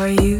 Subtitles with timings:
[0.00, 0.39] Are you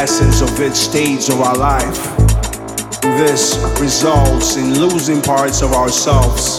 [0.00, 2.00] essence of each stage of our life.
[3.20, 6.58] This results in losing parts of ourselves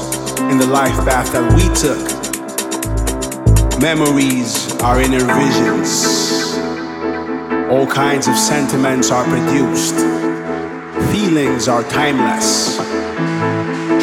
[0.52, 2.06] in the life path that we took.
[3.82, 6.54] Memories are inner visions.
[7.72, 9.96] All kinds of sentiments are produced.
[11.12, 12.78] Feelings are timeless.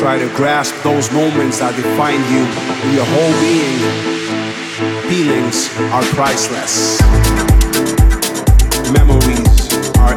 [0.01, 2.43] Try to grasp those moments that define you
[2.83, 3.79] in your whole being.
[5.07, 6.99] Feelings are priceless.
[8.93, 9.28] Memories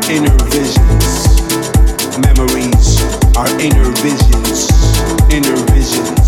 [0.10, 1.42] inner visions.
[2.18, 3.02] Memories
[3.38, 4.70] Our inner visions,
[5.30, 6.21] inner visions.